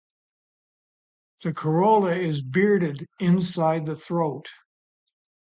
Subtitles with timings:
[1.43, 4.49] The corolla is bearded inside the throat.